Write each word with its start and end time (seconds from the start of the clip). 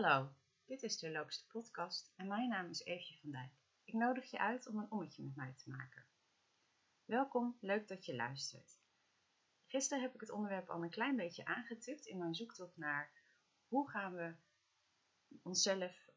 Hallo, 0.00 0.32
dit 0.64 0.82
is 0.82 0.98
de 0.98 1.10
Loopste 1.10 1.46
Podcast 1.46 2.12
en 2.16 2.26
mijn 2.26 2.48
naam 2.48 2.68
is 2.68 2.84
Eefje 2.84 3.18
van 3.20 3.30
Dijk. 3.30 3.52
Ik 3.84 3.94
nodig 3.94 4.30
je 4.30 4.38
uit 4.38 4.66
om 4.66 4.78
een 4.78 4.90
ommetje 4.90 5.22
met 5.22 5.36
mij 5.36 5.54
te 5.56 5.70
maken. 5.70 6.06
Welkom, 7.04 7.56
leuk 7.60 7.88
dat 7.88 8.04
je 8.04 8.16
luistert. 8.16 8.78
Gisteren 9.66 10.02
heb 10.02 10.14
ik 10.14 10.20
het 10.20 10.30
onderwerp 10.30 10.68
al 10.68 10.82
een 10.82 10.90
klein 10.90 11.16
beetje 11.16 11.44
aangetipt 11.44 12.06
in 12.06 12.18
mijn 12.18 12.34
zoektocht 12.34 12.76
naar 12.76 13.12
hoe 13.68 13.90
gaan 13.90 14.14
we 14.14 14.34
onszelf, 15.42 16.08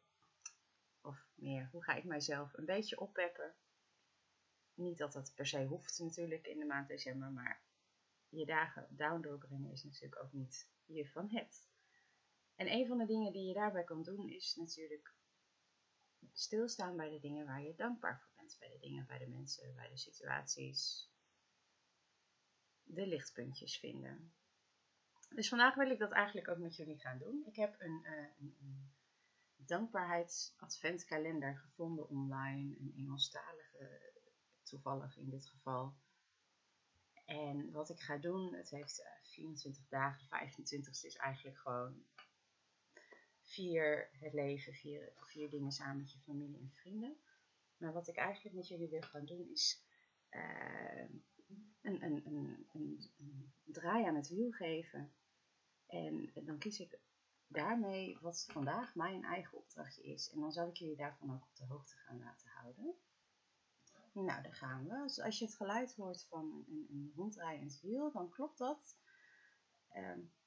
of 1.01 1.25
meer, 1.33 1.69
hoe 1.71 1.83
ga 1.83 1.93
ik 1.93 2.03
mijzelf 2.03 2.53
een 2.53 2.65
beetje 2.65 2.99
oppeppen. 2.99 3.55
Niet 4.73 4.97
dat 4.97 5.13
dat 5.13 5.33
per 5.35 5.47
se 5.47 5.65
hoeft 5.65 5.99
natuurlijk 5.99 6.47
in 6.47 6.59
de 6.59 6.65
maand 6.65 6.87
december, 6.87 7.31
maar 7.31 7.61
je 8.29 8.45
dagen 8.45 8.87
down 8.89 9.21
doorbrengen 9.21 9.71
is 9.71 9.83
natuurlijk 9.83 10.23
ook 10.23 10.33
niet 10.33 10.67
je 10.85 11.07
van 11.07 11.29
het. 11.29 11.69
En 12.61 12.71
een 12.71 12.87
van 12.87 12.97
de 12.97 13.05
dingen 13.05 13.33
die 13.33 13.45
je 13.45 13.53
daarbij 13.53 13.83
kan 13.83 14.03
doen 14.03 14.29
is 14.29 14.55
natuurlijk 14.55 15.13
stilstaan 16.31 16.97
bij 16.97 17.09
de 17.09 17.19
dingen 17.19 17.45
waar 17.45 17.61
je 17.61 17.75
dankbaar 17.75 18.19
voor 18.19 18.31
bent. 18.35 18.57
Bij 18.59 18.69
de 18.69 18.79
dingen, 18.79 19.05
bij 19.05 19.17
de 19.17 19.27
mensen, 19.27 19.75
bij 19.75 19.89
de 19.89 19.97
situaties. 19.97 21.11
De 22.83 23.07
lichtpuntjes 23.07 23.79
vinden. 23.79 24.33
Dus 25.29 25.49
vandaag 25.49 25.75
wil 25.75 25.89
ik 25.89 25.99
dat 25.99 26.11
eigenlijk 26.11 26.47
ook 26.47 26.57
met 26.57 26.75
jullie 26.75 26.99
gaan 26.99 27.17
doen. 27.17 27.43
Ik 27.45 27.55
heb 27.55 27.75
een, 27.79 28.01
uh, 28.03 28.27
een, 28.39 28.55
een 28.59 28.91
dankbaarheidsadventkalender 29.55 31.57
gevonden 31.57 32.09
online. 32.09 32.75
Een 32.79 32.93
Engelstalige, 32.97 34.13
toevallig 34.63 35.17
in 35.17 35.29
dit 35.29 35.47
geval. 35.47 35.95
En 37.25 37.71
wat 37.71 37.89
ik 37.89 37.99
ga 37.99 38.17
doen, 38.17 38.53
het 38.53 38.69
heeft 38.69 39.03
24 39.21 39.87
dagen, 39.87 40.27
25 40.27 41.03
is 41.03 41.15
eigenlijk 41.15 41.57
gewoon 41.57 42.05
vier 43.51 44.09
het 44.11 44.33
leven, 44.33 44.73
vier, 44.73 45.13
vier 45.15 45.49
dingen 45.49 45.71
samen 45.71 45.97
met 45.97 46.11
je 46.11 46.19
familie 46.19 46.59
en 46.59 46.71
vrienden. 46.71 47.17
Maar 47.77 47.93
wat 47.93 48.07
ik 48.07 48.15
eigenlijk 48.15 48.55
met 48.55 48.67
jullie 48.67 48.89
wil 48.89 49.01
gaan 49.01 49.25
doen 49.25 49.49
is 49.49 49.83
uh, 50.31 51.09
een, 51.81 52.03
een, 52.03 52.25
een, 52.25 52.67
een, 52.73 53.53
draai 53.63 54.05
aan 54.05 54.15
het 54.15 54.29
wiel 54.29 54.51
geven. 54.51 55.13
En 55.87 56.31
dan 56.33 56.57
kies 56.57 56.79
ik 56.79 56.99
daarmee 57.47 58.17
wat 58.21 58.45
vandaag 58.51 58.95
mijn 58.95 59.23
eigen 59.23 59.57
opdrachtje 59.57 60.03
is. 60.03 60.29
En 60.29 60.39
dan 60.39 60.51
zal 60.51 60.67
ik 60.67 60.77
jullie 60.77 60.95
daarvan 60.95 61.33
ook 61.33 61.43
op 61.43 61.55
de 61.55 61.65
hoogte 61.65 61.95
gaan 61.97 62.19
laten 62.19 62.49
houden. 62.49 62.95
Nou, 64.13 64.41
daar 64.41 64.55
gaan 64.55 64.87
we. 64.87 65.01
Dus 65.01 65.21
als 65.21 65.39
je 65.39 65.45
het 65.45 65.55
geluid 65.55 65.95
hoort 65.95 66.25
van 66.29 66.65
een, 66.67 66.87
een 66.89 67.11
ronddraaiend 67.15 67.79
wiel, 67.81 68.11
dan 68.11 68.29
klopt 68.29 68.57
dat. 68.57 68.97
Ik 69.93 70.40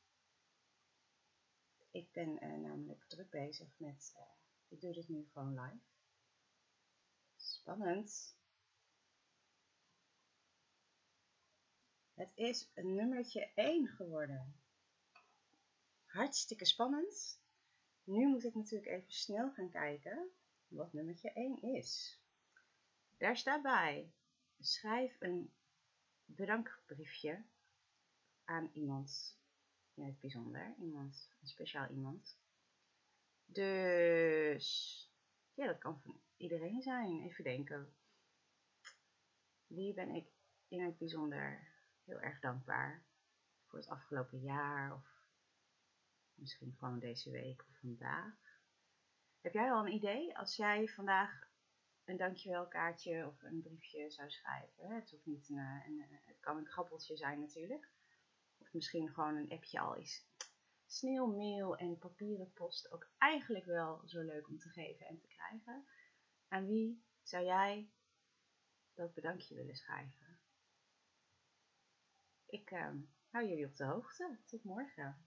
ben 2.15 2.45
uh, 2.45 2.59
namelijk 2.59 3.05
druk 3.09 3.31
bezig 3.31 3.69
met, 3.77 4.15
uh, 4.17 4.23
ik 4.69 4.81
doe 4.81 4.93
dit 4.93 5.09
nu 5.09 5.29
gewoon 5.33 5.61
live. 5.61 5.79
Spannend. 7.37 8.37
Het 12.15 12.31
is 12.34 12.71
een 12.75 12.95
nummertje 12.95 13.53
1 13.55 13.89
geworden. 13.89 14.55
Hartstikke 16.05 16.65
spannend. 16.65 17.41
Nu 18.05 18.27
moet 18.27 18.45
ik 18.45 18.55
natuurlijk 18.55 18.91
even 18.91 19.12
snel 19.12 19.53
gaan 19.53 19.71
kijken 19.71 20.31
wat 20.69 20.93
nummertje 20.93 21.33
1 21.33 21.62
is. 21.62 22.21
Daar 23.17 23.37
staat 23.37 23.62
bij, 23.62 24.12
schrijf 24.61 25.17
een 25.21 25.53
bedankbriefje 26.25 27.45
aan 28.45 28.71
iemand 28.73 29.39
in 29.95 30.05
het 30.05 30.20
bijzonder. 30.20 30.75
Iemand, 30.78 31.31
een 31.41 31.48
speciaal 31.48 31.89
iemand. 31.89 32.39
Dus 33.45 34.98
ja, 35.55 35.67
dat 35.67 35.78
kan 35.78 36.00
van 36.00 36.20
iedereen 36.37 36.83
zijn. 36.83 37.23
Even 37.23 37.45
denken. 37.45 37.95
Wie 39.67 39.95
ben 39.95 40.11
ik 40.11 40.28
in 40.69 40.81
het 40.81 40.99
bijzonder 40.99 41.72
heel 42.05 42.21
erg 42.21 42.41
dankbaar 42.41 43.05
voor 43.66 43.78
het 43.78 43.88
afgelopen 43.88 44.41
jaar 44.41 44.94
of 44.94 45.15
misschien 46.34 46.75
gewoon 46.78 46.99
deze 46.99 47.31
week 47.31 47.65
of 47.69 47.78
vandaag. 47.81 48.34
Heb 49.41 49.53
jij 49.53 49.72
al 49.72 49.87
een 49.87 49.93
idee 49.93 50.38
als 50.38 50.56
jij 50.56 50.88
vandaag 50.88 51.49
een 52.05 52.16
dankjewel 52.16 52.69
kaartje 52.69 53.26
of 53.26 53.43
een 53.43 53.62
briefje 53.62 54.11
zou 54.11 54.31
schrijven? 54.31 54.94
Het 54.94 55.11
hoeft 55.11 55.26
niet 55.26 55.49
een, 55.49 55.59
een 55.59 56.06
het 56.25 56.41
kan 56.41 56.56
een 56.56 56.66
grappeltje 56.66 57.16
zijn 57.16 57.41
natuurlijk 57.41 57.91
misschien 58.75 59.09
gewoon 59.09 59.37
een 59.37 59.51
appje 59.51 59.81
al 59.81 59.97
is. 59.97 60.27
Sneeuwmail 60.87 61.77
en 61.77 61.99
papieren 61.99 62.53
post 62.53 62.93
ook 62.93 63.11
eigenlijk 63.19 63.65
wel 63.65 64.03
zo 64.07 64.21
leuk 64.21 64.49
om 64.49 64.59
te 64.59 64.69
geven 64.69 65.07
en 65.07 65.19
te 65.19 65.27
krijgen. 65.27 65.87
Aan 66.49 66.67
wie 66.67 67.05
zou 67.23 67.45
jij 67.45 67.91
dat 68.95 69.15
bedankje 69.15 69.55
willen 69.55 69.77
schrijven? 69.77 70.39
Ik 72.47 72.71
uh, 72.71 72.91
hou 73.31 73.49
jullie 73.49 73.67
op 73.67 73.77
de 73.77 73.85
hoogte. 73.85 74.39
Tot 74.47 74.65
morgen. 74.65 75.27